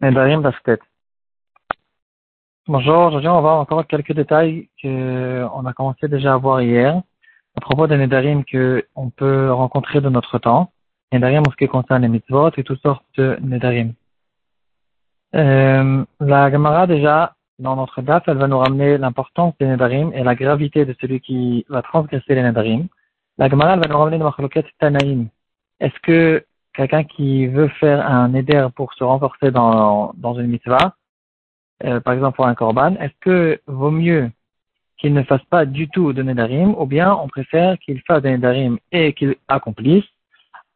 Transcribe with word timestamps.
Nedarim 0.00 0.42
Basket. 0.42 0.80
Bonjour, 2.68 3.06
aujourd'hui 3.06 3.28
on 3.28 3.40
va 3.40 3.54
encore 3.54 3.84
quelques 3.84 4.12
détails 4.12 4.68
qu'on 4.80 5.66
a 5.66 5.72
commencé 5.72 6.06
déjà 6.06 6.34
à 6.34 6.36
voir 6.36 6.62
hier 6.62 7.02
à 7.56 7.60
propos 7.60 7.88
des 7.88 7.96
Nedarim 7.96 8.44
qu'on 8.44 9.10
peut 9.10 9.50
rencontrer 9.50 10.00
de 10.00 10.08
notre 10.08 10.38
temps. 10.38 10.70
Nedarim 11.12 11.42
en 11.44 11.50
ce 11.50 11.56
qui 11.56 11.66
concerne 11.66 12.02
les 12.02 12.08
mitzvot 12.08 12.52
et 12.56 12.62
toutes 12.62 12.80
sortes 12.80 13.04
de 13.16 13.38
Nedarim. 13.40 13.94
Euh, 15.34 16.04
la 16.20 16.50
Gemara 16.52 16.86
déjà, 16.86 17.34
dans 17.58 17.74
notre 17.74 18.00
date, 18.00 18.22
elle 18.28 18.38
va 18.38 18.46
nous 18.46 18.58
ramener 18.58 18.98
l'importance 18.98 19.54
des 19.58 19.66
Nedarim 19.66 20.12
et 20.14 20.22
la 20.22 20.36
gravité 20.36 20.84
de 20.84 20.94
celui 21.00 21.20
qui 21.20 21.66
va 21.68 21.82
transgresser 21.82 22.36
les 22.36 22.42
Nedarim. 22.44 22.86
La 23.36 23.48
Gemara 23.48 23.74
elle 23.74 23.80
va 23.80 23.88
nous 23.88 23.98
ramener 23.98 24.18
le 24.18 24.24
Machloket 24.24 24.66
Tanaïm. 24.78 25.26
Est-ce 25.80 25.98
que 26.04 26.44
quelqu'un 26.78 27.02
qui 27.02 27.48
veut 27.48 27.68
faire 27.80 28.08
un 28.08 28.32
éder 28.34 28.68
pour 28.76 28.94
se 28.94 29.02
renforcer 29.02 29.50
dans, 29.50 30.12
dans 30.16 30.38
une 30.38 30.46
mitzvah, 30.46 30.94
euh, 31.84 31.98
par 31.98 32.14
exemple 32.14 32.36
pour 32.36 32.46
un 32.46 32.54
korban, 32.54 32.94
est-ce 33.00 33.18
que 33.20 33.60
vaut 33.66 33.90
mieux 33.90 34.30
qu'il 34.96 35.12
ne 35.12 35.24
fasse 35.24 35.44
pas 35.50 35.64
du 35.64 35.88
tout 35.88 36.12
de 36.12 36.22
nedarim, 36.22 36.74
ou 36.78 36.86
bien 36.86 37.12
on 37.12 37.26
préfère 37.28 37.78
qu'il 37.80 38.00
fasse 38.02 38.22
des 38.22 38.30
nedarim 38.30 38.78
et 38.92 39.12
qu'il 39.12 39.34
accomplisse 39.48 40.04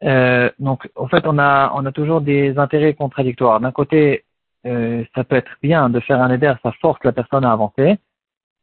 euh, 0.02 0.50
Donc, 0.58 0.90
en 0.96 1.06
fait, 1.06 1.24
on 1.24 1.38
a, 1.38 1.72
on 1.74 1.86
a 1.86 1.92
toujours 1.92 2.20
des 2.20 2.58
intérêts 2.58 2.94
contradictoires. 2.94 3.60
D'un 3.60 3.72
côté, 3.72 4.24
euh, 4.66 5.04
ça 5.14 5.22
peut 5.22 5.36
être 5.36 5.54
bien 5.62 5.88
de 5.88 6.00
faire 6.00 6.20
un 6.20 6.30
éder, 6.30 6.52
ça 6.64 6.72
force 6.80 7.02
la 7.04 7.12
personne 7.12 7.44
à 7.44 7.52
avancer. 7.52 7.98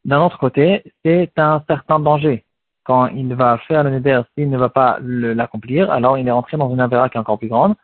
D'un 0.04 0.22
autre 0.22 0.38
côté, 0.38 0.82
c'est 1.04 1.32
un 1.38 1.62
certain 1.66 2.00
danger 2.00 2.44
quand 2.84 3.06
il 3.08 3.34
va 3.34 3.58
faire 3.68 3.84
le 3.84 3.90
neder, 3.90 4.22
s'il 4.34 4.50
ne 4.50 4.58
va 4.58 4.68
pas 4.68 4.98
l'accomplir, 5.02 5.90
alors 5.90 6.18
il 6.18 6.26
est 6.26 6.30
rentré 6.30 6.56
dans 6.56 6.72
une 6.72 6.80
avéra 6.80 7.08
qui 7.08 7.16
est 7.16 7.20
encore 7.20 7.38
plus 7.38 7.48
grande. 7.48 7.74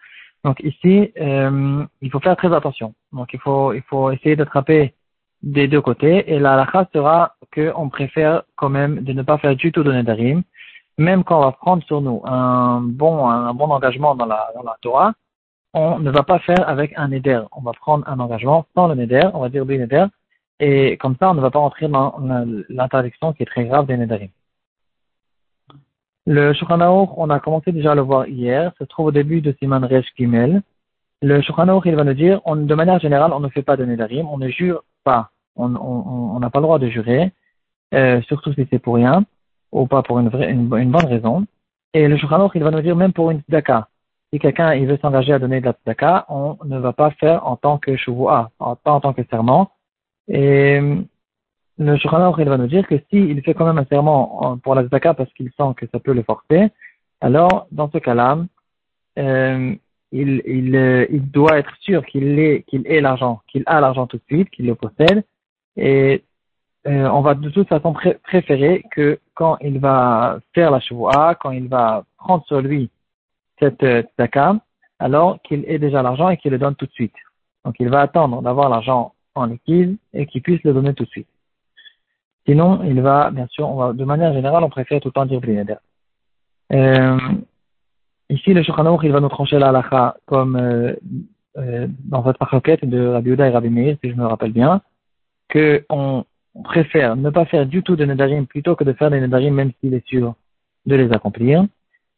Donc 0.45 0.61
ici, 0.61 1.13
euh, 1.21 1.85
il 2.01 2.11
faut 2.11 2.21
faire 2.21 2.37
très 2.37 2.53
attention. 2.55 2.95
Donc 3.13 3.33
il 3.33 3.41
faut, 3.41 3.73
il 3.73 3.83
faut 3.83 4.11
essayer 4.11 4.37
d'attraper 4.37 4.95
des 5.43 5.69
deux 5.69 5.81
côtés. 5.81 6.33
Et 6.33 6.39
la 6.39 6.55
halakha 6.55 6.89
sera 6.95 7.35
qu'on 7.55 7.89
préfère 7.89 8.43
quand 8.57 8.69
même 8.69 9.01
de 9.03 9.13
ne 9.13 9.23
pas 9.23 9.39
faire 9.39 9.57
du 9.57 9.73
tout 9.73 9.83
de 9.83 9.93
nedarim, 9.93 10.43
même 10.99 11.25
quand 11.25 11.39
on 11.39 11.45
va 11.45 11.53
prendre 11.53 11.83
sur 11.85 12.01
nous 12.01 12.23
un 12.25 12.81
bon, 12.81 13.29
un 13.29 13.53
bon 13.55 13.71
engagement 13.71 14.15
dans 14.15 14.27
la, 14.27 14.51
dans 14.55 14.63
la 14.63 14.77
Torah, 14.81 15.13
on 15.75 15.99
ne 15.99 16.11
va 16.11 16.23
pas 16.23 16.39
faire 16.39 16.69
avec 16.69 16.95
un 16.97 17.09
neder. 17.09 17.43
On 17.53 17.61
va 17.61 17.73
prendre 17.73 18.09
un 18.09 18.19
engagement 18.19 18.67
sans 18.75 18.89
le 18.89 18.95
neder, 18.95 19.29
on 19.35 19.41
va 19.41 19.51
dire 19.51 19.67
du 19.67 19.79
neder, 19.79 20.07
et 20.59 20.97
comme 20.97 21.17
ça 21.21 21.31
on 21.31 21.35
ne 21.35 21.41
va 21.41 21.51
pas 21.51 21.59
rentrer 21.59 21.89
dans 21.89 22.15
l'interdiction 22.69 23.33
qui 23.35 23.43
est 23.43 23.47
très 23.47 23.67
grave 23.67 23.87
des 23.87 23.97
nedarim. 23.97 24.31
Le 26.27 26.53
Shulchan 26.55 26.81
on 27.17 27.31
a 27.31 27.39
commencé 27.39 27.71
déjà 27.71 27.93
à 27.93 27.95
le 27.95 28.01
voir 28.01 28.27
hier, 28.27 28.73
se 28.79 28.85
trouve 28.85 29.07
au 29.07 29.13
début 29.13 29.41
de 29.41 29.55
Siman 29.61 29.85
Resh 29.85 30.07
Gimel. 30.17 30.61
Le 31.23 31.41
Shulchan 31.41 31.81
il 31.85 31.95
va 31.95 32.03
nous 32.03 32.15
dire, 32.15 32.41
de 32.45 32.75
manière 32.75 32.99
générale, 32.99 33.33
on 33.33 33.39
ne 33.39 33.49
fait 33.49 33.63
pas 33.63 33.77
de 33.77 33.85
Nedarim, 33.85 34.27
on 34.29 34.37
ne 34.37 34.49
jure 34.49 34.83
pas, 35.05 35.31
on 35.55 35.69
n'a 36.41 36.51
pas 36.51 36.59
le 36.59 36.65
droit 36.65 36.81
de 36.81 36.89
jurer, 36.89 37.31
euh, 37.95 38.21
surtout 38.23 38.53
si 38.55 38.67
c'est 38.71 38.81
pour 38.81 38.97
rien, 38.97 39.25
ou 39.71 39.87
pas 39.87 40.03
pour 40.03 40.19
une, 40.19 40.29
vraie, 40.29 40.51
une, 40.51 40.67
bonne 40.67 41.07
raison. 41.07 41.47
Et 41.95 42.09
le 42.09 42.17
Shulchan 42.17 42.51
il 42.57 42.65
va 42.65 42.73
nous 42.73 42.83
dire, 42.83 42.97
même 42.97 43.13
pour 43.13 43.31
une 43.31 43.41
tzedaka, 43.43 43.87
si 44.33 44.41
quelqu'un 44.41 44.77
veut 44.85 44.99
s'engager 45.01 45.33
à 45.33 45.39
donner 45.39 45.61
de 45.61 45.67
la 45.67 45.73
tzedaka, 45.75 46.27
on 46.29 46.57
ne 46.65 46.79
va 46.79 46.93
pas 46.93 47.13
faire 47.13 47.47
en 47.47 47.55
tant 47.55 47.79
que 47.79 47.97
shuvuah, 47.97 48.51
pas 48.59 48.91
en 48.91 49.01
tant 49.01 49.13
que 49.13 49.23
serment. 49.31 49.71
Et 50.27 50.81
le 51.79 51.97
Shulchan 51.97 52.35
il 52.39 52.49
va 52.49 52.57
nous 52.57 52.67
dire 52.67 52.87
que 52.87 52.97
s'il 53.11 53.43
fait 53.43 53.55
quand 53.55 53.67
même 53.67 53.79
un 53.79 53.85
serment 53.85 54.59
pour 54.63 54.75
la 54.75 54.87
zaka 54.89 55.15
parce 55.15 55.33
qu'il 55.35 55.51
sent 55.57 55.75
que 55.77 55.87
ça 55.93 56.01
peut 56.01 56.15
le 56.15 56.23
forcer, 56.23 56.69
alors 57.21 57.67
dans 57.71 57.91
ce 57.91 57.99
cas-là, 57.99 58.39
euh, 59.19 59.75
il, 60.13 60.43
il, 60.47 60.77
euh, 60.77 61.07
il, 61.11 61.31
doit 61.31 61.59
être 61.59 61.75
sûr 61.81 62.05
qu'il 62.07 62.39
ait, 62.39 62.63
qu'il 62.67 62.87
ait 62.87 63.01
l'argent, 63.01 63.41
qu'il 63.49 63.63
a 63.67 63.81
l'argent 63.81 64.07
tout 64.07 64.19
de 64.19 64.23
suite, 64.27 64.51
qu'il 64.51 64.67
le 64.67 64.75
possède, 64.75 65.25
et 65.77 66.23
euh, 66.87 67.09
on 67.09 67.21
va 67.21 67.35
de 67.35 67.51
toute 67.51 67.69
façon 67.69 67.95
préférer 68.23 68.85
que 68.93 69.19
quand 69.35 69.59
il 69.61 69.79
va 69.79 70.39
faire 70.55 70.71
la 70.71 70.81
chevoie, 70.81 71.35
quand 71.35 71.51
il 71.51 71.69
va 71.69 72.05
prendre 72.17 72.45
sur 72.47 72.61
lui 72.61 72.91
cette 73.59 73.83
euh, 73.83 74.03
zaka, 74.19 74.57
alors 74.99 75.41
qu'il 75.43 75.65
ait 75.67 75.79
déjà 75.79 76.03
l'argent 76.03 76.29
et 76.31 76.37
qu'il 76.37 76.53
le 76.53 76.59
donne 76.59 76.77
tout 76.77 76.87
de 76.87 76.93
suite. 76.93 77.15
Donc 77.65 77.75
il 77.81 77.89
va 77.89 78.01
attendre 78.01 78.41
d'avoir 78.43 78.69
l'argent 78.69 79.15
en 79.35 79.47
liquide 79.47 79.97
et 80.15 80.27
qu'il 80.27 80.43
puisse 80.43 80.63
le 80.63 80.73
donner 80.73 80.95
tout 80.95 81.05
de 81.05 81.11
suite. 81.11 81.29
Sinon, 82.47 82.83
il 82.85 83.01
va, 83.01 83.31
bien 83.31 83.47
sûr, 83.49 83.69
on 83.69 83.75
va, 83.75 83.93
de 83.93 84.05
manière 84.05 84.33
générale, 84.33 84.63
on 84.63 84.71
préfère 84.71 85.01
tout 85.01 85.09
le 85.09 85.13
temps 85.13 85.27
dire 85.27 85.41
Blineder. 85.41 85.77
Euh, 86.73 87.19
ici, 88.31 88.55
le 88.55 88.63
Shulchan 88.63 89.01
il 89.03 89.13
va 89.13 89.21
nous 89.21 89.29
trancher 89.29 89.59
la 89.59 89.69
halakha 89.69 90.17
comme 90.27 90.57
euh, 90.57 90.95
euh, 91.59 91.87
dans 92.05 92.21
votre 92.21 92.45
requête 92.45 92.85
de 92.85 93.07
Rabbi 93.07 93.31
Uda 93.31 93.49
et 93.49 93.51
Rabbi 93.51 93.71
Meir, 93.71 93.97
si 94.03 94.11
je 94.11 94.17
me 94.17 94.27
rappelle 94.27 94.53
bien, 94.53 94.81
que 95.49 95.85
on 95.89 96.25
préfère 96.65 97.17
ne 97.17 97.31
pas 97.31 97.45
faire 97.47 97.67
du 97.67 97.83
tout 97.83 97.97
de 97.97 98.05
Nedarim 98.05 98.47
plutôt 98.47 98.77
que 98.77 98.85
de 98.85 98.93
faire 98.93 99.11
des 99.11 99.21
Nedarim 99.21 99.55
même 99.55 99.73
s'il 99.81 99.95
est 99.95 100.07
sûr 100.07 100.35
de 100.87 100.95
les 100.95 101.13
accomplir. 101.13 101.67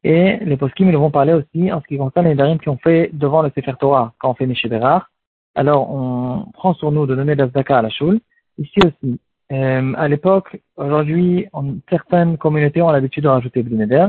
Et 0.05 0.37
les 0.45 0.56
poskim, 0.56 0.89
ils 0.89 0.97
vont 0.97 1.10
parler 1.10 1.33
aussi 1.33 1.72
en 1.72 1.81
ce 1.81 1.87
qui 1.87 1.97
concerne 1.97 2.27
les 2.27 2.33
Nedarim 2.33 2.59
qui 2.59 2.69
ont 2.69 2.78
fait 2.78 3.10
devant 3.12 3.43
le 3.43 3.50
Sefer 3.55 3.75
Torah, 3.81 4.12
quand 4.19 4.31
on 4.31 4.34
fait 4.34 4.47
Nishiberar. 4.47 5.10
Alors, 5.55 5.91
on 5.91 6.50
prend 6.53 6.75
sur 6.75 6.93
nous 6.93 7.06
de 7.06 7.16
donner 7.16 7.34
la 7.34 7.49
à 7.55 7.83
la 7.83 7.91
choule. 7.91 8.21
Ici 8.59 8.78
aussi, 8.84 9.19
euh, 9.50 9.94
à 9.97 10.09
l'époque, 10.09 10.60
aujourd'hui, 10.76 11.47
certaines 11.88 12.36
communautés 12.36 12.82
ont 12.82 12.91
l'habitude 12.91 13.25
de 13.25 13.28
rajouter 13.28 13.62
Blinéder. 13.62 14.06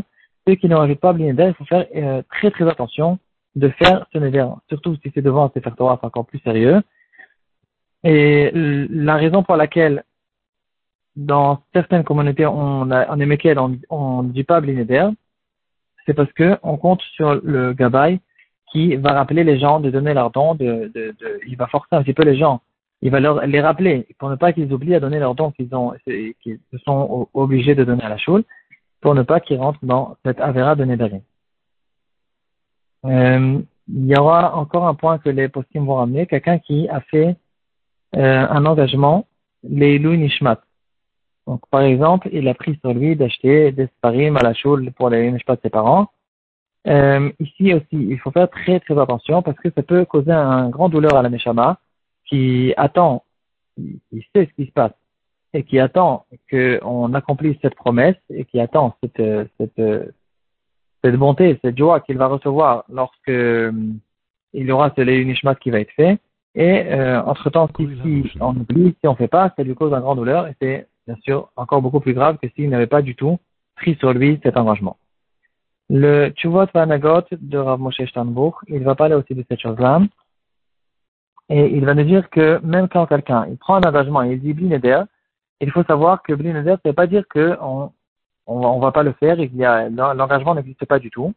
Ceux 0.48 0.56
qui 0.56 0.68
ne 0.68 0.76
rajoutent 0.76 1.00
pas 1.00 1.14
Blinéder, 1.14 1.48
il 1.48 1.54
faut 1.54 1.66
faire 1.66 1.86
euh, 1.96 2.22
très 2.30 2.52
très 2.52 2.68
attention 2.68 3.20
de 3.56 3.70
faire 3.70 4.06
ce 4.14 4.18
Neder, 4.20 4.46
surtout 4.68 4.96
si 4.98 5.12
c'est 5.14 5.22
devant 5.22 5.46
un 5.46 5.52
Sefer 5.54 5.72
Torah, 5.76 5.98
c'est 6.00 6.08
encore 6.08 6.26
plus 6.26 6.40
sérieux. 6.40 6.82
Et 8.04 8.52
la 8.54 9.16
raison 9.16 9.44
pour 9.44 9.56
laquelle 9.56 10.04
dans 11.16 11.62
certaines 11.74 12.04
communautés, 12.04 12.46
on, 12.46 12.92
a, 12.92 13.10
en 13.10 13.20
Emekel, 13.20 13.60
on 13.60 14.24
ne 14.24 14.30
dit 14.32 14.44
pas 14.44 14.62
Blinéder, 14.62 15.08
c'est 16.06 16.14
parce 16.14 16.32
que 16.34 16.58
on 16.64 16.78
compte 16.78 17.02
sur 17.02 17.36
le 17.44 17.74
Gabay 17.74 18.20
qui 18.72 18.96
va 18.96 19.14
rappeler 19.14 19.44
les 19.44 19.60
gens 19.60 19.80
de 19.80 19.90
donner 19.90 20.14
leur 20.14 20.30
don, 20.32 20.54
de, 20.56 20.92
de, 20.94 21.16
de, 21.20 21.40
il 21.48 21.58
va 21.58 21.68
forcer 21.68 21.90
un 21.92 22.04
petit 22.04 22.14
peu 22.14 22.24
les 22.24 22.38
gens 22.38 22.62
il 23.02 23.12
va 23.12 23.20
leur, 23.20 23.46
les 23.46 23.62
rappeler 23.62 24.08
pour 24.18 24.30
ne 24.30 24.36
pas 24.36 24.54
qu'ils 24.54 24.74
oublient 24.74 24.96
à 24.96 25.00
donner 25.00 25.20
leur 25.20 25.36
don 25.36 25.52
qu'ils 25.52 25.74
ont, 25.74 25.94
qu'ils 26.06 26.60
sont 26.86 27.30
obligés 27.34 27.76
de 27.76 27.84
donner 27.84 28.04
à 28.04 28.10
la 28.10 28.18
choule, 28.18 28.44
pour 29.02 29.16
ne 29.16 29.24
pas 29.24 29.40
qu'ils 29.40 29.58
rentrent 29.58 29.84
dans 29.84 30.18
cette 30.26 30.42
avéra 30.42 30.76
de 30.76 30.84
Nédarim. 30.84 31.22
Euh, 33.06 33.60
il 33.88 34.06
y 34.06 34.16
aura 34.18 34.56
encore 34.56 34.86
un 34.88 34.94
point 34.94 35.18
que 35.18 35.30
les 35.30 35.48
postim 35.48 35.86
vont 35.86 35.96
ramener, 35.96 36.28
quelqu'un 36.28 36.60
qui 36.60 36.90
a 36.90 37.00
fait 37.00 37.38
euh, 38.16 38.48
un 38.50 38.66
engagement, 38.66 39.26
les 39.64 40.00
Nishmat. 40.00 40.62
Donc, 41.48 41.62
par 41.72 41.82
exemple, 41.82 42.30
il 42.32 42.48
a 42.48 42.54
pris 42.54 42.78
sur 42.82 42.94
lui 42.94 43.16
d'acheter 43.16 43.72
des 43.72 43.88
sparim 43.88 44.38
à 44.38 44.42
la 44.42 44.54
choule 44.54 44.92
pour 44.92 45.10
les 45.10 45.32
Nishmat 45.32 45.56
de 45.56 45.62
ses 45.64 45.70
parents. 45.70 46.08
Euh, 46.88 47.32
ici 47.40 47.74
aussi, 47.74 47.88
il 47.92 48.20
faut 48.20 48.32
faire 48.32 48.50
très 48.50 48.80
très 48.80 48.98
attention 49.00 49.42
parce 49.42 49.58
que 49.58 49.70
ça 49.72 49.84
peut 49.84 50.06
causer 50.06 50.32
un 50.32 50.70
grand 50.70 50.90
douleur 50.90 51.16
à 51.16 51.22
la 51.22 51.30
Neshama 51.30 51.80
qui 52.30 52.74
attend, 52.78 53.24
qui 53.76 54.26
sait 54.34 54.46
ce 54.46 54.54
qui 54.56 54.68
se 54.68 54.72
passe 54.72 54.94
et 55.54 55.64
qui 55.64 55.80
attend 55.80 56.26
qu'on 56.52 57.14
accomplisse 57.14 57.58
cette 57.62 57.76
promesse 57.76 58.18
et 58.30 58.46
qui 58.46 58.60
attend 58.60 58.96
cette, 59.02 59.50
cette, 59.58 60.14
cette 61.04 61.16
bonté, 61.16 61.60
cette 61.64 61.78
joie 61.78 62.00
qu'il 62.02 62.18
va 62.18 62.28
recevoir 62.28 62.84
lorsque 62.90 63.30
euh, 63.30 63.72
il 64.54 64.66
y 64.66 64.72
aura 64.72 64.92
ce 64.96 65.02
Nishmat 65.02 65.56
qui 65.56 65.72
va 65.72 65.80
être 65.80 65.92
fait. 65.92 66.20
Et 66.56 66.84
euh, 66.92 67.22
entre-temps, 67.24 67.70
si, 67.78 67.88
si 68.32 68.38
on 68.42 68.52
oublie, 68.52 68.96
si 69.00 69.08
on 69.08 69.12
ne 69.12 69.18
fait 69.18 69.28
pas, 69.28 69.54
ça 69.56 69.64
lui 69.64 69.76
cause 69.76 69.94
un 69.94 70.02
grand 70.02 70.16
douleur 70.16 70.48
et 70.48 70.56
c'est 70.62 70.88
bien 71.08 71.16
sûr 71.24 71.50
encore 71.56 71.82
beaucoup 71.82 72.00
plus 72.00 72.14
grave 72.14 72.38
que 72.42 72.50
s'il 72.50 72.70
n'avait 72.70 72.88
pas 72.88 73.02
du 73.02 73.16
tout 73.16 73.40
pris 73.76 73.96
sur 73.96 74.14
lui 74.14 74.40
cet 74.44 74.58
engagement. 74.58 74.98
Le 75.90 76.30
Tchuvot 76.30 76.68
Vanagot 76.74 77.24
de 77.32 77.58
Rav 77.58 77.80
Moshe 77.80 78.04
Steinbuch, 78.10 78.56
il 78.68 78.84
va 78.84 78.96
parler 78.96 79.16
aussi 79.16 79.34
de 79.34 79.44
cette 79.50 79.60
chose-là. 79.60 80.02
Et 81.50 81.76
il 81.76 81.86
va 81.86 81.96
nous 81.96 82.04
dire 82.04 82.30
que 82.30 82.60
même 82.64 82.88
quand 82.88 83.08
quelqu'un 83.08 83.48
il 83.48 83.58
prend 83.58 83.76
un 83.76 83.88
engagement 83.88 84.24
et 84.24 84.34
il 84.34 84.40
dit 84.40 84.54
Blinéder, 84.54 85.02
il 85.62 85.72
faut 85.72 85.84
savoir 85.84 86.22
que 86.22 86.34
Blinéder, 86.34 86.72
ça 86.72 86.80
ne 86.86 86.90
veut 86.90 86.96
pas 86.96 87.08
dire 87.08 87.24
qu'on 87.28 87.92
on, 88.46 88.56
on 88.56 88.80
va 88.80 88.92
pas 88.92 89.04
le 89.04 89.14
faire, 89.14 89.40
il 89.40 89.56
y 89.56 89.66
a 89.66 89.90
l'engagement 89.90 90.56
n'existe 90.56 90.86
pas 90.86 91.00
du 91.00 91.10
tout. 91.10 91.34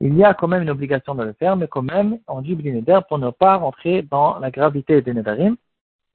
Il 0.00 0.16
y 0.16 0.24
a 0.24 0.34
quand 0.34 0.48
même 0.48 0.62
une 0.62 0.70
obligation 0.70 1.14
de 1.14 1.22
le 1.22 1.32
faire, 1.32 1.56
mais 1.56 1.68
quand 1.68 1.82
même, 1.82 2.18
on 2.26 2.40
dit 2.40 2.54
Blinéder 2.54 2.98
pour 3.08 3.18
ne 3.18 3.30
pas 3.30 3.56
rentrer 3.56 4.02
dans 4.02 4.38
la 4.38 4.50
gravité 4.50 5.00
des 5.00 5.14
Nedarim. 5.14 5.56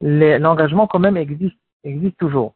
L'engagement 0.02 0.88
quand 0.88 1.00
même 1.00 1.18
existe, 1.18 1.56
existe 1.84 2.18
toujours. 2.18 2.54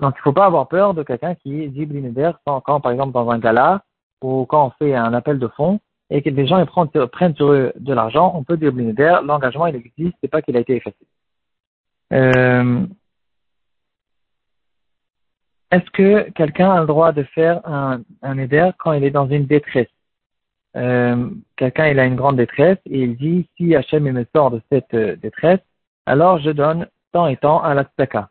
Donc 0.00 0.14
il 0.16 0.18
ne 0.18 0.22
faut 0.22 0.32
pas 0.32 0.46
avoir 0.46 0.68
peur 0.68 0.94
de 0.94 1.02
quelqu'un 1.02 1.34
qui 1.34 1.68
dit 1.68 1.86
Blinéder 1.86 2.30
quand, 2.44 2.60
quand, 2.60 2.80
par 2.80 2.92
exemple 2.92 3.12
dans 3.12 3.28
un 3.30 3.38
gala 3.38 3.82
ou 4.22 4.46
quand 4.46 4.66
on 4.66 4.70
fait 4.70 4.94
un 4.94 5.14
appel 5.14 5.38
de 5.38 5.48
fonds, 5.48 5.80
et 6.10 6.22
que 6.22 6.30
les 6.30 6.46
gens 6.46 6.58
ils 6.58 7.08
prennent, 7.08 7.34
sur 7.34 7.52
eux 7.52 7.72
de 7.76 7.92
l'argent, 7.92 8.32
on 8.34 8.44
peut 8.44 8.56
dire 8.56 8.72
blinéder, 8.72 9.18
l'engagement 9.24 9.66
il 9.66 9.76
existe, 9.76 10.16
c'est 10.20 10.28
pas 10.28 10.42
qu'il 10.42 10.56
a 10.56 10.60
été 10.60 10.76
effacé. 10.76 11.06
Euh, 12.12 12.86
Est-ce 15.70 15.90
que 15.90 16.30
quelqu'un 16.30 16.70
a 16.70 16.80
le 16.80 16.86
droit 16.86 17.12
de 17.12 17.24
faire 17.24 17.60
un, 17.66 18.00
un 18.22 18.72
quand 18.78 18.92
il 18.92 19.04
est 19.04 19.10
dans 19.10 19.28
une 19.28 19.46
détresse? 19.46 19.88
Euh, 20.76 21.30
quelqu'un 21.56 21.88
il 21.88 21.98
a 21.98 22.04
une 22.04 22.16
grande 22.16 22.36
détresse 22.36 22.78
et 22.84 23.00
il 23.02 23.16
dit 23.16 23.48
si 23.56 23.74
Hachem 23.74 24.04
me 24.04 24.26
sort 24.34 24.50
de 24.50 24.60
cette 24.70 24.92
euh, 24.94 25.16
détresse, 25.16 25.60
alors 26.04 26.38
je 26.38 26.50
donne 26.50 26.86
tant 27.12 27.26
et 27.26 27.36
tant 27.36 27.62
à 27.62 27.74
la 27.74 27.84
tzaka. 27.84 28.30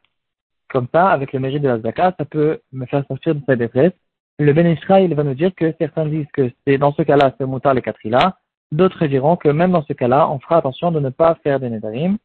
Comme 0.70 0.88
ça, 0.94 1.10
avec 1.10 1.34
le 1.34 1.40
mérite 1.40 1.64
de 1.64 1.70
la 1.70 2.14
ça 2.18 2.26
peut 2.26 2.62
me 2.72 2.86
faire 2.86 3.06
sortir 3.08 3.36
de 3.36 3.42
cette 3.48 3.60
détresse. 3.60 3.94
Le 4.38 4.52
Ben 4.52 4.68
il 4.68 5.16
va 5.16 5.24
nous 5.24 5.34
dire 5.34 5.56
que 5.56 5.74
certains 5.80 6.06
disent 6.08 6.28
que 6.34 6.52
c'est 6.66 6.78
dans 6.78 6.94
ce 6.94 7.04
cas-là, 7.04 7.34
c'est 7.38 7.46
Moutar 7.46 7.74
les 7.74 7.82
Katrila. 7.82 8.38
D'autres 8.72 9.08
diront 9.08 9.38
que 9.38 9.48
même 9.48 9.72
dans 9.72 9.84
ce 9.84 9.94
cas-là, 9.94 10.30
on 10.30 10.40
fera 10.40 10.58
attention 10.58 10.92
de 10.92 11.00
ne 11.00 11.10
pas 11.10 11.36
faire 11.36 11.60
des 11.60 11.70
Nedarim. 11.70 12.18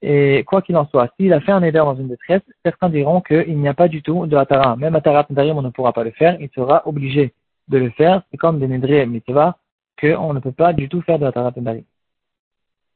Et 0.00 0.44
quoi 0.44 0.62
qu'il 0.62 0.76
en 0.76 0.86
soit, 0.86 1.12
s'il 1.16 1.32
a 1.32 1.40
fait 1.40 1.52
un 1.52 1.60
Neder 1.60 1.78
dans 1.78 1.94
une 1.94 2.08
détresse, 2.08 2.42
certains 2.64 2.88
diront 2.88 3.20
qu'il 3.20 3.58
n'y 3.58 3.68
a 3.68 3.74
pas 3.74 3.88
du 3.88 4.02
tout 4.02 4.26
de 4.26 4.36
Atara. 4.36 4.76
Même 4.76 4.96
Atarat 4.96 5.26
Nedarim, 5.28 5.58
on 5.58 5.62
ne 5.62 5.68
pourra 5.68 5.92
pas 5.92 6.04
le 6.04 6.10
faire. 6.12 6.40
Il 6.40 6.48
sera 6.54 6.88
obligé 6.88 7.34
de 7.68 7.78
le 7.78 7.90
faire. 7.90 8.22
C'est 8.30 8.38
comme 8.38 8.58
des 8.58 8.66
Nedré 8.66 9.04
Mitzvah, 9.04 9.58
qu'on 10.00 10.32
ne 10.32 10.40
peut 10.40 10.52
pas 10.52 10.72
du 10.72 10.88
tout 10.88 11.02
faire 11.02 11.18
de 11.18 11.26
Atarat 11.26 11.52
Nedarim. 11.54 11.84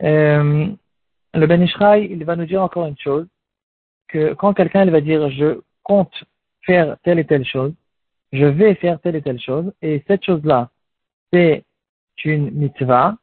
Euh, 0.03 0.69
le 1.35 1.47
Ben 1.47 1.63
il 2.01 2.25
va 2.25 2.37
nous 2.37 2.47
dire 2.47 2.63
encore 2.63 2.87
une 2.87 2.99
chose, 2.99 3.27
que 4.09 4.33
quand 4.33 4.55
quelqu'un 4.55 4.87
va 4.87 5.01
dire 5.03 5.29
je 5.31 5.61
compte 5.83 6.25
faire 6.63 6.97
telle 7.03 7.19
et 7.19 7.27
telle 7.27 7.45
chose, 7.45 7.75
je 8.37 8.45
vais 8.45 8.75
faire 8.75 9.01
telle 9.01 9.17
et 9.17 9.23
telle 9.23 9.41
chose, 9.41 9.73
et 9.83 10.05
cette 10.07 10.25
chose-là, 10.25 10.71
c'est 11.33 11.65
une 12.25 12.51
mitzvah. 12.51 13.17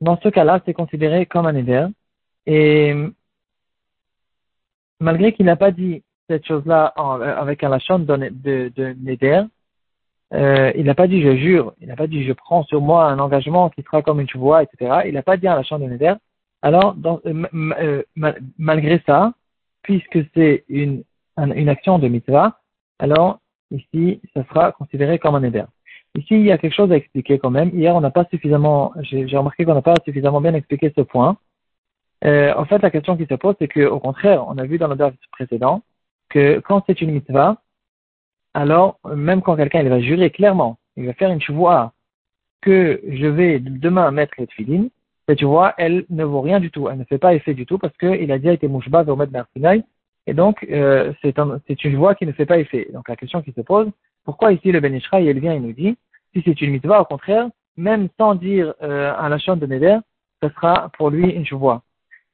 Dans 0.00 0.18
ce 0.20 0.28
cas-là, 0.28 0.60
c'est 0.64 0.74
considéré 0.74 1.26
comme 1.26 1.46
un 1.46 1.54
éder. 1.54 1.86
Et 2.46 2.94
malgré 5.00 5.32
qu'il 5.32 5.46
n'a 5.46 5.56
pas 5.56 5.70
dit 5.70 6.02
cette 6.28 6.46
chose-là 6.46 6.86
avec 6.86 7.62
un 7.64 7.68
lachon 7.68 8.00
de, 8.00 8.16
de, 8.16 8.72
de 8.74 9.48
euh, 10.34 10.72
il 10.76 10.84
n'a 10.84 10.94
pas 10.94 11.06
dit 11.06 11.22
je 11.22 11.36
jure, 11.36 11.72
il 11.80 11.88
n'a 11.88 11.96
pas 11.96 12.06
dit 12.06 12.22
je 12.24 12.34
prends 12.34 12.62
sur 12.64 12.82
moi 12.82 13.06
un 13.06 13.18
engagement 13.18 13.70
qui 13.70 13.82
sera 13.82 14.02
comme 14.02 14.20
une 14.20 14.28
chevoie, 14.28 14.62
etc. 14.62 15.02
Il 15.06 15.14
n'a 15.14 15.22
pas 15.22 15.38
dit 15.38 15.48
un 15.48 15.56
lachon 15.56 15.78
de 15.78 15.86
neder. 15.86 16.14
Alors, 16.60 16.96
euh, 17.06 17.44
euh, 17.54 18.02
malgré 18.58 19.02
ça, 19.06 19.32
puisque 19.82 20.18
c'est 20.34 20.64
une, 20.68 21.02
une 21.38 21.68
action 21.68 21.98
de 21.98 22.08
mitzvah, 22.08 22.58
alors 22.98 23.40
ici, 23.70 24.20
ça 24.34 24.44
sera 24.44 24.72
considéré 24.72 25.18
comme 25.18 25.34
un 25.34 25.42
éder. 25.42 25.64
Ici, 26.14 26.34
il 26.34 26.46
y 26.46 26.52
a 26.52 26.58
quelque 26.58 26.74
chose 26.74 26.90
à 26.90 26.96
expliquer 26.96 27.38
quand 27.38 27.50
même. 27.50 27.70
Hier, 27.74 27.94
on 27.94 28.00
n'a 28.00 28.10
pas 28.10 28.24
suffisamment, 28.30 28.92
j'ai 29.02 29.24
remarqué 29.36 29.64
qu'on 29.64 29.74
n'a 29.74 29.82
pas 29.82 29.94
suffisamment 30.04 30.40
bien 30.40 30.54
expliqué 30.54 30.92
ce 30.96 31.02
point. 31.02 31.36
Euh, 32.24 32.52
en 32.56 32.64
fait, 32.64 32.78
la 32.82 32.90
question 32.90 33.16
qui 33.16 33.26
se 33.26 33.34
pose, 33.34 33.54
c'est 33.60 33.68
qu'au 33.68 34.00
contraire, 34.00 34.44
on 34.48 34.58
a 34.58 34.64
vu 34.64 34.78
dans 34.78 34.88
le 34.88 34.96
verset 34.96 35.16
précédent 35.32 35.82
que 36.28 36.60
quand 36.60 36.82
c'est 36.86 37.00
une 37.00 37.12
mitzvah, 37.12 37.62
alors 38.54 38.98
même 39.14 39.42
quand 39.42 39.56
quelqu'un 39.56 39.80
il 39.80 39.88
va 39.88 40.00
jurer 40.00 40.30
clairement, 40.30 40.78
il 40.96 41.06
va 41.06 41.12
faire 41.14 41.30
une 41.30 41.40
chevoie 41.40 41.92
que 42.60 43.00
je 43.06 43.26
vais 43.26 43.60
demain 43.60 44.10
mettre 44.10 44.34
les 44.38 44.46
tefillin, 44.46 44.88
cette 45.28 45.40
chevoie, 45.40 45.74
elle 45.78 46.06
ne 46.10 46.24
vaut 46.24 46.40
rien 46.40 46.58
du 46.58 46.70
tout, 46.70 46.88
elle 46.88 46.98
ne 46.98 47.04
fait 47.04 47.18
pas 47.18 47.34
effet 47.34 47.54
du 47.54 47.66
tout 47.66 47.78
parce 47.78 47.96
qu'il 47.98 48.32
a 48.32 48.38
déjà 48.38 48.52
été 48.52 48.66
mouchba 48.66 49.04
au 49.04 49.16
maître 49.16 49.32
et 50.28 50.34
donc, 50.34 50.62
euh, 50.70 51.14
c'est 51.22 51.84
une 51.84 51.96
voix 51.96 52.14
qui 52.14 52.26
ne 52.26 52.32
fait 52.32 52.44
pas 52.44 52.58
effet. 52.58 52.86
Donc, 52.92 53.08
la 53.08 53.16
question 53.16 53.40
qui 53.40 53.52
se 53.52 53.62
pose, 53.62 53.90
pourquoi 54.26 54.52
ici 54.52 54.70
le 54.70 54.78
Ben 54.78 54.94
il 54.94 55.40
vient 55.40 55.54
et 55.54 55.58
nous 55.58 55.72
dit, 55.72 55.96
si 56.34 56.42
c'est 56.44 56.60
une 56.60 56.72
mitzvah, 56.72 57.00
au 57.00 57.06
contraire, 57.06 57.48
même 57.78 58.08
sans 58.18 58.34
dire 58.34 58.74
euh, 58.82 59.10
un 59.18 59.30
lachon 59.30 59.56
de 59.56 59.64
Neder, 59.64 59.96
ce 60.42 60.50
sera 60.50 60.90
pour 60.98 61.08
lui 61.08 61.30
une 61.30 61.46
voix. 61.56 61.82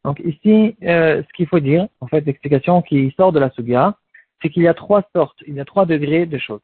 Donc, 0.04 0.18
ici, 0.24 0.74
euh, 0.82 1.22
ce 1.22 1.32
qu'il 1.34 1.46
faut 1.46 1.60
dire, 1.60 1.86
en 2.00 2.08
fait, 2.08 2.22
l'explication 2.22 2.82
qui 2.82 3.14
sort 3.16 3.30
de 3.30 3.38
la 3.38 3.50
Sugia, 3.50 3.94
c'est 4.42 4.48
qu'il 4.50 4.64
y 4.64 4.68
a 4.68 4.74
trois 4.74 5.08
sortes, 5.14 5.38
il 5.46 5.54
y 5.54 5.60
a 5.60 5.64
trois 5.64 5.86
degrés 5.86 6.26
de 6.26 6.36
choses. 6.36 6.62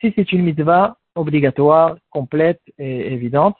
Si 0.00 0.12
c'est 0.16 0.32
une 0.32 0.42
mitzvah 0.42 0.96
obligatoire, 1.14 1.94
complète 2.10 2.60
et 2.76 3.12
évidente, 3.12 3.56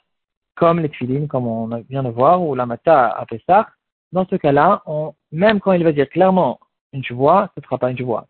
comme 0.55 0.81
les 0.81 1.27
comme 1.27 1.47
on 1.47 1.67
vient 1.89 2.03
de 2.03 2.09
voir, 2.09 2.41
ou 2.43 2.53
la 2.53 2.65
mata 2.65 3.07
à 3.07 3.25
Pessah, 3.25 3.69
dans 4.11 4.27
ce 4.27 4.35
cas-là, 4.35 4.83
même 5.31 5.61
quand 5.61 5.71
il 5.71 5.85
va 5.85 5.93
dire 5.93 6.09
clairement 6.09 6.59
une 6.93 7.03
chevoie, 7.03 7.49
ce 7.55 7.59
ne 7.59 7.63
sera 7.63 7.77
pas 7.77 7.91
une 7.91 7.97
chevoie. 7.97 8.27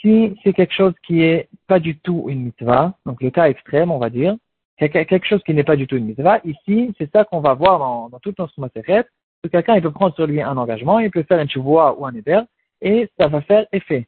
Si 0.00 0.36
c'est 0.42 0.52
quelque 0.52 0.74
chose 0.74 0.94
qui 1.06 1.22
est 1.22 1.48
pas 1.66 1.78
du 1.78 1.98
tout 1.98 2.26
une 2.28 2.44
mitzvah, 2.44 2.94
donc 3.06 3.22
le 3.22 3.30
cas 3.30 3.48
extrême, 3.48 3.90
on 3.90 3.98
va 3.98 4.10
dire, 4.10 4.36
quelque 4.76 5.26
chose 5.26 5.42
qui 5.44 5.54
n'est 5.54 5.64
pas 5.64 5.76
du 5.76 5.86
tout 5.86 5.96
une 5.96 6.06
mitzvah, 6.06 6.40
ici, 6.44 6.94
c'est 6.98 7.10
ça 7.12 7.24
qu'on 7.24 7.40
va 7.40 7.54
voir 7.54 7.78
dans, 8.10 8.18
toute 8.18 8.38
notre 8.38 8.58
macérette, 8.60 9.08
que 9.42 9.48
quelqu'un 9.48 9.76
il 9.76 9.82
peut 9.82 9.90
prendre 9.90 10.14
sur 10.14 10.26
lui 10.26 10.42
un 10.42 10.56
engagement, 10.56 10.98
il 10.98 11.10
peut 11.10 11.22
faire 11.22 11.40
une 11.40 11.48
chevoie 11.48 11.98
ou 11.98 12.04
un 12.04 12.14
éder, 12.14 12.40
et 12.82 13.08
ça 13.18 13.28
va 13.28 13.40
faire 13.40 13.66
effet. 13.72 14.06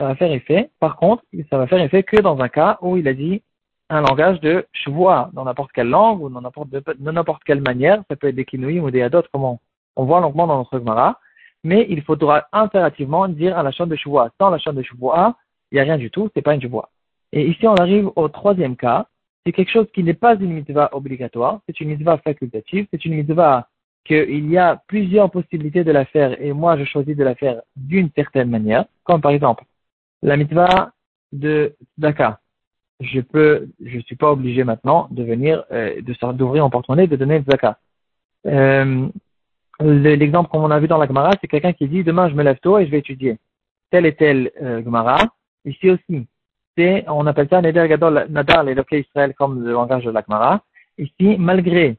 Ça 0.00 0.08
va 0.08 0.16
faire 0.16 0.32
effet. 0.32 0.70
Par 0.80 0.96
contre, 0.96 1.22
ça 1.50 1.58
va 1.58 1.66
faire 1.68 1.80
effet 1.80 2.02
que 2.02 2.20
dans 2.20 2.40
un 2.40 2.48
cas 2.48 2.78
où 2.80 2.96
il 2.96 3.06
a 3.06 3.14
dit 3.14 3.42
un 3.90 4.00
langage 4.00 4.40
de 4.40 4.66
chevoie 4.72 5.30
dans 5.34 5.44
n'importe 5.44 5.70
quelle 5.72 5.88
langue 5.88 6.22
ou 6.22 6.30
dans 6.30 6.40
n'importe 6.40 7.44
quelle 7.44 7.60
manière. 7.60 8.02
Ça 8.08 8.16
peut 8.16 8.28
être 8.28 8.34
des 8.34 8.46
kinouïm 8.46 8.84
ou 8.84 8.90
des 8.90 9.02
adot, 9.02 9.22
comme 9.32 9.44
on, 9.44 9.58
on 9.96 10.04
voit 10.04 10.20
longuement 10.20 10.46
dans 10.46 10.58
notre 10.58 10.78
Gemara 10.78 11.20
mais 11.64 11.86
il 11.88 12.02
faudra 12.02 12.46
impérativement 12.52 13.28
dire 13.28 13.56
à 13.56 13.62
la 13.62 13.70
chambre 13.70 13.90
de 13.90 13.96
Shuvoa. 13.96 14.30
Sans 14.38 14.50
la 14.50 14.58
chambre 14.58 14.78
de 14.78 14.82
Shuvoa, 14.82 15.36
il 15.70 15.76
n'y 15.76 15.80
a 15.80 15.84
rien 15.84 15.98
du 15.98 16.10
tout, 16.10 16.28
c'est 16.34 16.42
pas 16.42 16.54
une 16.54 16.60
Shuvoa. 16.60 16.88
Et 17.32 17.48
ici, 17.48 17.66
on 17.66 17.74
arrive 17.74 18.10
au 18.16 18.28
troisième 18.28 18.76
cas. 18.76 19.06
C'est 19.44 19.52
quelque 19.52 19.70
chose 19.70 19.86
qui 19.92 20.02
n'est 20.02 20.14
pas 20.14 20.34
une 20.34 20.52
mitzvah 20.52 20.90
obligatoire, 20.92 21.60
c'est 21.66 21.80
une 21.80 21.88
mitzvah 21.88 22.18
facultative, 22.18 22.86
c'est 22.92 23.04
une 23.04 23.14
mitzvah 23.14 23.68
qu'il 24.04 24.50
y 24.50 24.58
a 24.58 24.80
plusieurs 24.86 25.30
possibilités 25.30 25.84
de 25.84 25.92
la 25.92 26.04
faire 26.04 26.40
et 26.40 26.52
moi 26.52 26.76
je 26.76 26.84
choisis 26.84 27.16
de 27.16 27.24
la 27.24 27.34
faire 27.34 27.60
d'une 27.74 28.10
certaine 28.14 28.50
manière, 28.50 28.84
comme 29.04 29.20
par 29.20 29.32
exemple 29.32 29.64
la 30.22 30.36
mitzvah 30.36 30.92
de 31.32 31.74
Daka. 31.98 32.38
Je 33.00 33.20
peux, 33.20 33.68
je 33.84 33.98
suis 34.00 34.16
pas 34.16 34.30
obligé 34.30 34.62
maintenant 34.62 35.08
de 35.10 35.24
venir, 35.24 35.64
euh, 35.72 36.00
de 36.00 36.32
d'ouvrir 36.32 36.62
mon 36.62 36.70
porte-monnaie, 36.70 37.08
de 37.08 37.16
donner 37.16 37.42
Zaka. 37.48 37.78
Euh, 38.46 39.08
L'exemple 39.82 40.50
qu'on 40.50 40.70
a 40.70 40.78
vu 40.78 40.88
dans 40.88 40.98
la 40.98 41.06
Gemara, 41.06 41.30
c'est 41.40 41.48
quelqu'un 41.48 41.72
qui 41.72 41.88
dit 41.88 42.04
demain 42.04 42.28
je 42.28 42.34
me 42.34 42.42
lève 42.42 42.58
tôt 42.60 42.78
et 42.78 42.86
je 42.86 42.90
vais 42.90 42.98
étudier 42.98 43.38
tel 43.90 44.06
et 44.06 44.14
tel 44.14 44.50
euh, 44.62 44.82
Gemara. 44.82 45.18
Ici 45.64 45.90
aussi, 45.90 46.26
c'est 46.76 47.04
on 47.08 47.26
appelle 47.26 47.48
ça 47.48 47.60
Neder 47.60 47.86
Gadol 47.88 48.26
Nadar 48.30 48.64
les 48.64 48.74
Israël 48.92 49.34
comme 49.34 49.64
le 49.64 49.72
langage 49.72 50.04
de 50.04 50.10
la 50.10 50.22
Gemara. 50.22 50.62
Ici, 50.98 51.36
malgré, 51.38 51.96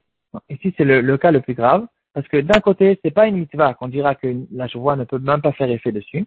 ici 0.49 0.73
c'est 0.77 0.83
le, 0.85 1.01
le, 1.01 1.17
cas 1.17 1.31
le 1.31 1.41
plus 1.41 1.53
grave, 1.53 1.85
parce 2.13 2.27
que 2.27 2.37
d'un 2.37 2.59
côté, 2.59 2.99
c'est 3.03 3.11
pas 3.11 3.27
une 3.27 3.37
mitzvah 3.37 3.73
qu'on 3.73 3.87
dira 3.87 4.15
que 4.15 4.35
la 4.51 4.67
chevoie 4.67 4.95
ne 4.95 5.03
peut 5.03 5.19
même 5.19 5.41
pas 5.41 5.51
faire 5.51 5.69
effet 5.69 5.91
dessus, 5.91 6.25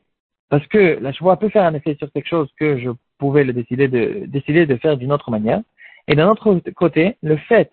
parce 0.48 0.66
que 0.66 0.98
la 1.00 1.12
chevoie 1.12 1.36
peut 1.38 1.48
faire 1.48 1.64
un 1.64 1.74
effet 1.74 1.96
sur 1.98 2.10
quelque 2.12 2.28
chose 2.28 2.48
que 2.58 2.78
je 2.78 2.90
pouvais 3.18 3.44
le 3.44 3.52
décider 3.52 3.88
de 3.88 4.24
décider 4.26 4.66
de 4.66 4.76
faire 4.76 4.96
d'une 4.96 5.12
autre 5.12 5.30
manière. 5.30 5.60
Et 6.08 6.14
d'un 6.14 6.28
autre 6.28 6.60
côté, 6.74 7.16
le 7.22 7.36
fait 7.36 7.70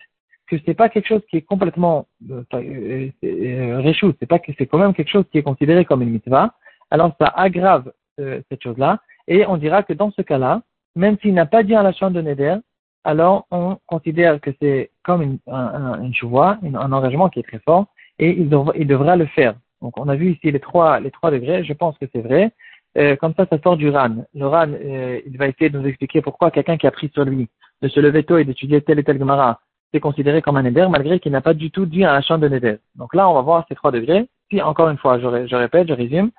que 0.57 0.63
c'est 0.65 0.73
pas 0.73 0.89
quelque 0.89 1.07
chose 1.07 1.21
qui 1.29 1.37
est 1.37 1.41
complètement 1.41 2.07
euh, 2.29 2.43
euh, 2.53 3.09
euh 3.23 3.93
c'est 4.19 4.25
pas 4.25 4.39
c'est 4.57 4.67
quand 4.67 4.77
même 4.77 4.93
quelque 4.93 5.09
chose 5.09 5.25
qui 5.31 5.37
est 5.37 5.43
considéré 5.43 5.85
comme 5.85 6.01
une 6.01 6.11
mitzvah, 6.11 6.53
alors 6.91 7.11
ça 7.19 7.27
aggrave 7.27 7.91
euh, 8.19 8.41
cette 8.49 8.63
chose-là, 8.63 8.99
et 9.27 9.45
on 9.47 9.57
dira 9.57 9.83
que 9.83 9.93
dans 9.93 10.11
ce 10.11 10.21
cas-là, 10.21 10.61
même 10.95 11.17
s'il 11.19 11.33
n'a 11.33 11.45
pas 11.45 11.63
dit 11.63 11.75
un 11.75 11.83
lachon 11.83 12.11
de 12.11 12.21
Neder, 12.21 12.57
alors 13.03 13.47
on 13.51 13.77
considère 13.87 14.39
que 14.39 14.51
c'est 14.61 14.91
comme 15.03 15.21
une, 15.21 15.37
un, 15.47 15.99
un 16.03 16.91
engagement 16.91 17.29
qui 17.29 17.39
est 17.39 17.47
très 17.47 17.59
fort, 17.59 17.87
et 18.19 18.29
il, 18.29 18.49
il 18.75 18.87
devra 18.87 19.15
le 19.15 19.25
faire. 19.27 19.55
Donc 19.81 19.97
on 19.97 20.07
a 20.07 20.15
vu 20.15 20.31
ici 20.31 20.51
les 20.51 20.59
trois, 20.59 20.99
les 20.99 21.11
trois 21.11 21.31
degrés, 21.31 21.63
je 21.63 21.73
pense 21.73 21.97
que 21.97 22.05
c'est 22.13 22.21
vrai. 22.21 22.51
Euh, 22.95 23.15
comme 23.15 23.33
ça, 23.35 23.47
ça 23.49 23.57
sort 23.63 23.75
du 23.75 23.89
RAN. 23.89 24.23
Le 24.35 24.45
RAN, 24.45 24.69
euh, 24.71 25.19
il 25.25 25.37
va 25.37 25.47
essayer 25.47 25.69
de 25.69 25.79
nous 25.79 25.87
expliquer 25.87 26.21
pourquoi 26.21 26.51
quelqu'un 26.51 26.77
qui 26.77 26.85
a 26.85 26.91
pris 26.91 27.09
sur 27.13 27.25
lui 27.25 27.49
de 27.81 27.87
se 27.87 27.99
lever 27.99 28.23
tôt 28.23 28.37
et 28.37 28.45
d'étudier 28.45 28.81
tel 28.81 28.99
et 28.99 29.03
tel 29.03 29.17
Gemara 29.17 29.59
c'est 29.93 29.99
considéré 29.99 30.41
comme 30.41 30.57
un 30.57 30.63
neder 30.63 30.87
malgré 30.89 31.19
qu'il 31.19 31.31
n'a 31.31 31.41
pas 31.41 31.53
du 31.53 31.69
tout 31.69 31.85
dit 31.85 32.03
un 32.03 32.21
champ 32.21 32.39
de 32.39 32.47
neder. 32.47 32.77
Donc 32.95 33.13
là, 33.13 33.29
on 33.29 33.33
va 33.33 33.41
voir 33.41 33.65
ces 33.69 33.75
trois 33.75 33.91
degrés. 33.91 34.27
Si, 34.49 34.61
encore 34.61 34.89
une 34.89 34.97
fois, 34.97 35.19
je, 35.19 35.55
répète, 35.55 35.87
je 35.87 35.93
résume, 35.93 36.31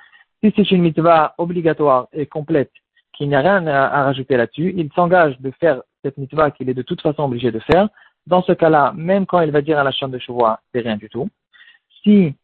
si 0.43 0.53
c'est 0.57 0.71
une 0.73 0.83
mitzvah 0.83 1.35
obligatoire 1.39 2.09
et 2.13 2.27
complète, 2.27 2.73
qu'il 3.13 3.29
n'y 3.29 3.37
a 3.37 3.41
rien 3.41 3.65
à, 3.69 4.05
rajouter 4.05 4.37
là-dessus, 4.37 4.75
il 4.77 4.91
s'engage 4.95 5.39
de 5.41 5.53
faire 5.53 5.83
cette 6.03 6.19
mitzvah 6.19 6.51
qu'il 6.51 6.69
est 6.69 6.75
de 6.75 6.83
toute 6.83 7.01
façon 7.01 7.25
obligé 7.25 7.53
de 7.53 7.61
faire. 7.61 7.89
Dans 8.27 8.43
ce 8.43 8.53
cas-là, 8.53 8.93
même 8.97 9.25
quand 9.25 9.41
il 9.41 9.53
va 9.53 9.63
dire 9.63 9.79
à 9.79 9.85
la 9.85 9.93
chambre 9.93 10.15
de 10.15 10.19
chevois, 10.19 10.59
c'est 10.73 10.81
rien 10.81 10.97
du 10.97 11.09
tout. 11.09 11.29
Si 12.03 12.35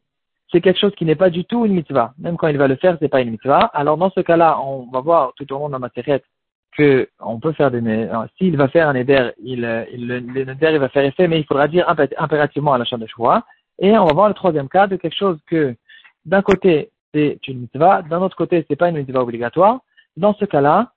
c'est 0.52 0.60
quelque 0.60 0.78
chose 0.78 0.94
qui 0.94 1.04
n'est 1.04 1.16
pas 1.16 1.30
du 1.30 1.44
tout 1.44 1.66
une 1.66 1.74
mitzvah, 1.74 2.14
même 2.18 2.36
quand 2.36 2.48
il 2.48 2.58
va 2.58 2.68
le 2.68 2.76
faire, 2.76 2.96
c'est 3.00 3.08
pas 3.08 3.20
une 3.20 3.30
mitzvah, 3.30 3.70
alors 3.74 3.96
dans 3.96 4.10
ce 4.10 4.20
cas-là, 4.20 4.60
on 4.60 4.86
va 4.92 5.00
voir 5.00 5.32
tout 5.36 5.52
au 5.52 5.58
long 5.58 5.68
de 5.68 5.76
ma 5.76 5.88
série 5.90 6.20
que 6.76 7.08
on 7.20 7.40
peut 7.40 7.52
faire 7.52 7.70
des 7.70 8.08
s'il 8.38 8.56
va 8.56 8.68
faire 8.68 8.88
un 8.88 8.94
éder, 8.94 9.30
il, 9.42 9.86
il, 9.92 10.06
le 10.06 10.78
va 10.78 10.88
faire 10.88 11.04
effet, 11.04 11.28
mais 11.28 11.40
il 11.40 11.44
faudra 11.44 11.68
dire 11.68 11.88
impérativement 12.18 12.72
à 12.72 12.78
la 12.78 12.84
chambre 12.84 13.02
de 13.02 13.08
choix. 13.08 13.44
Et 13.78 13.96
on 13.96 14.06
va 14.06 14.12
voir 14.12 14.28
le 14.28 14.34
troisième 14.34 14.68
cas 14.68 14.86
de 14.86 14.96
quelque 14.96 15.16
chose 15.16 15.38
que 15.46 15.74
d'un 16.24 16.42
côté 16.42 16.90
c'est 17.12 17.38
une 17.48 17.60
mitzvah, 17.60 18.02
d'un 18.02 18.20
autre 18.20 18.36
côté 18.36 18.64
c'est 18.68 18.76
pas 18.76 18.88
une 18.88 18.98
mitzvah 18.98 19.22
obligatoire. 19.22 19.80
Dans 20.16 20.34
ce 20.34 20.44
cas-là, 20.44 20.92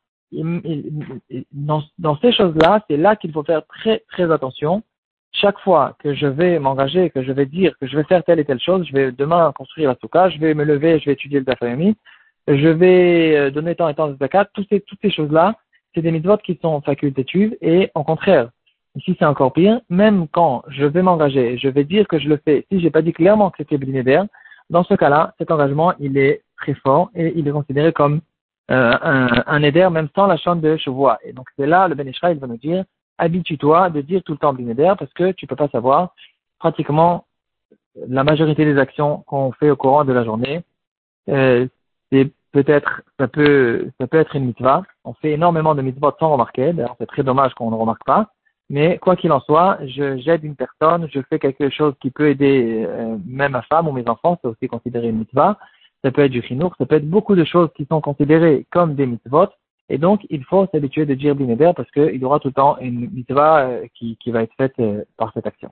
dans, 1.52 1.84
dans, 2.00 2.18
ces 2.18 2.32
choses-là, 2.32 2.84
c'est 2.90 2.98
là, 2.98 3.16
qu'il 3.16 3.32
faut 3.32 3.44
faire 3.44 3.66
très 3.68 4.04
très 4.10 4.32
attention. 4.32 4.84
Chaque 5.32 5.60
fois 5.60 5.96
que 6.00 6.14
je 6.14 6.28
vais 6.28 6.60
m'engager, 6.60 7.10
que 7.10 7.24
je 7.24 7.32
vais 7.32 7.46
dire 7.46 7.78
que 7.80 7.88
je 7.88 7.96
vais 7.98 8.04
faire 8.04 8.24
telle 8.24 8.40
et 8.40 8.46
telle 8.46 8.60
chose, 8.60 8.86
je 8.88 8.94
vais 8.94 9.12
demain 9.12 9.52
construire 9.56 9.90
la 9.90 9.96
souka, 10.00 10.30
je 10.30 10.40
vais 10.40 10.54
me 10.54 10.64
lever, 10.64 11.00
je 11.00 11.06
vais 11.06 11.14
étudier 11.14 11.40
le 11.40 11.46
Dafayami, 11.46 11.96
je 12.48 12.68
vais 12.68 13.36
euh, 13.38 13.52
donner 13.52 13.76
tant 13.76 13.90
et 13.90 13.96
tant 13.96 14.10
de 14.10 14.18
zakat, 14.18 14.46
toutes 14.54 14.70
ces, 14.70 14.82
toutes 14.82 15.00
ces 15.02 15.12
choses-là, 15.12 15.56
c'est 15.94 16.02
des 16.02 16.12
mitzvot 16.12 16.38
qui 16.38 16.60
sont 16.62 16.82
facultatives 16.82 17.56
et 17.62 17.92
au 17.96 18.04
contraire, 18.04 18.50
Ici, 18.96 19.16
c'est 19.18 19.26
encore 19.26 19.54
pire. 19.54 19.82
Même 19.90 20.28
quand 20.28 20.64
je 20.68 20.86
vais 20.86 21.02
m'engager, 21.02 21.58
je 21.58 21.68
vais 21.68 21.84
dire 21.84 22.08
que 22.08 22.20
je 22.20 22.30
le 22.30 22.38
fais, 22.38 22.66
si 22.72 22.80
j'ai 22.80 22.92
pas 22.92 23.02
dit 23.02 23.14
clairement 23.14 23.50
que 23.50 23.58
c'était 23.58 23.78
Blinéder, 23.78 24.22
dans 24.70 24.84
ce 24.84 24.94
cas-là, 24.94 25.34
cet 25.38 25.52
engagement, 25.52 25.94
il 26.00 26.18
est 26.18 26.44
très 26.58 26.76
fort 26.76 27.10
et 27.16 27.34
il 27.36 27.48
est 27.48 27.52
considéré 27.52 27.92
comme 27.92 28.22
euh, 28.72 28.94
un, 29.02 29.44
un 29.48 29.64
éder, 29.64 29.90
même 29.90 30.10
sans 30.16 30.28
la 30.28 30.38
chambre 30.38 30.62
de 30.62 30.78
chevois. 30.78 31.18
Et 31.24 31.34
donc, 31.34 31.48
c'est 31.58 31.66
là, 31.66 31.88
le 31.88 31.96
Ben 31.96 32.08
il 32.08 32.40
va 32.40 32.48
nous 32.48 32.58
dire, 32.58 32.86
habitue-toi 33.18 33.90
de 33.90 34.02
dire 34.02 34.22
tout 34.24 34.34
le 34.34 34.38
temps 34.38 34.54
Blinéder 34.54 34.94
parce 34.98 35.12
que 35.14 35.32
tu 35.32 35.48
peux 35.48 35.56
pas 35.56 35.70
savoir 35.70 36.14
pratiquement 36.60 37.26
la 38.08 38.24
majorité 38.24 38.64
des 38.66 38.78
actions 38.78 39.24
qu'on 39.28 39.52
fait 39.54 39.70
au 39.72 39.76
courant 39.76 40.06
de 40.06 40.14
la 40.14 40.24
journée. 40.24 40.62
Euh, 41.30 41.68
peut-être, 42.54 43.02
ça 43.20 43.28
peut, 43.28 43.90
ça 44.00 44.08
peut 44.08 44.20
être 44.20 44.36
une 44.38 44.46
mitzvah. 44.46 44.84
On 45.04 45.14
fait 45.14 45.32
énormément 45.32 45.76
de 45.76 45.82
mitzvahs 45.82 46.16
sans 46.20 46.32
remarquer. 46.32 46.72
D'ailleurs, 46.72 46.96
c'est 47.00 47.08
très 47.08 47.24
dommage 47.24 47.54
qu'on 47.56 47.72
ne 47.72 47.76
remarque 47.76 48.06
pas. 48.06 48.30
Mais 48.70 48.98
quoi 49.00 49.18
qu'il 49.18 49.32
en 49.34 49.42
soit, 49.42 49.78
je 49.86 50.18
j'aide 50.18 50.44
une 50.44 50.56
personne, 50.56 51.08
je 51.14 51.20
fais 51.30 51.38
quelque 51.38 51.70
chose 51.70 51.94
qui 52.02 52.12
peut 52.12 52.30
aider 52.30 52.86
euh, 52.88 53.18
même 53.26 53.52
ma 53.52 53.62
femme 53.64 53.88
ou 53.88 53.92
mes 53.92 54.08
enfants, 54.08 54.40
c'est 54.42 54.48
aussi 54.48 54.68
considéré 54.68 55.10
une 55.10 55.20
mitzvah. 55.20 55.58
Ça 56.04 56.12
peut 56.12 56.24
être 56.24 56.32
du 56.32 56.42
chinour, 56.42 56.74
ça 56.78 56.86
peut 56.86 56.96
être 56.96 57.10
beaucoup 57.10 57.36
de 57.36 57.44
choses 57.44 57.70
qui 57.76 57.86
sont 57.86 58.02
considérées 58.02 58.66
comme 58.72 58.96
des 58.96 59.06
mitzvot. 59.06 59.50
Et 59.90 59.98
donc, 59.98 60.26
il 60.30 60.44
faut 60.46 60.66
s'habituer 60.72 61.06
de 61.06 61.14
dire 61.14 61.36
binéder 61.36 61.72
parce 61.76 61.92
qu'il 61.92 62.16
y 62.16 62.26
aura 62.26 62.40
tout 62.40 62.48
le 62.48 62.54
temps 62.54 62.78
une 62.80 63.12
mitzvah 63.12 63.68
euh, 63.68 63.86
qui, 63.96 64.18
qui 64.18 64.32
va 64.32 64.44
être 64.44 64.54
faite 64.58 64.74
euh, 64.80 65.04
par 65.18 65.34
cette 65.34 65.46
action. 65.46 65.72